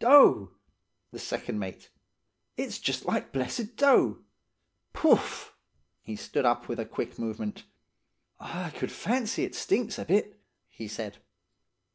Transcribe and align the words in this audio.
"'Dough!' 0.00 0.50
the 1.12 1.18
second 1.18 1.58
mate. 1.58 1.88
'It's 2.58 2.78
just 2.78 3.06
like 3.06 3.32
blessed 3.32 3.74
dough! 3.76 4.18
Pouf!' 4.92 5.56
He 6.02 6.14
stood 6.14 6.44
up 6.44 6.68
with 6.68 6.78
a 6.78 6.84
quick 6.84 7.18
movement. 7.18 7.64
'I 8.38 8.68
could 8.76 8.92
fancy 8.92 9.44
it 9.44 9.54
stinks 9.54 9.98
a 9.98 10.04
bit,' 10.04 10.38
he 10.68 10.88
said. 10.88 11.16